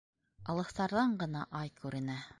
Алыҫтарҙан 0.53 1.15
ғына, 1.25 1.47
ай, 1.63 1.75
күренә 1.85 2.21